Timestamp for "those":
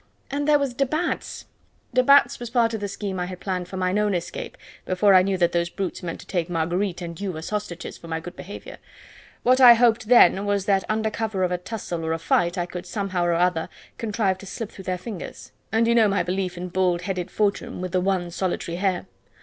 5.51-5.69